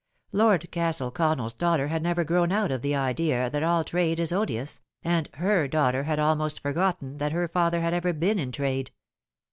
[0.31, 4.19] Lord Castle Con nell's daughter had never grown out of the idea that all trade
[4.19, 8.51] is odious, and her daughter had almost forgotten that her father had ever been in
[8.51, 8.89] trade.